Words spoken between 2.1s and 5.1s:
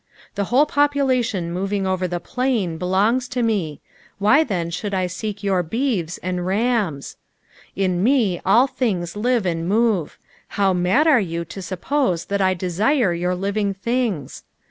plain belongs to me; why then should I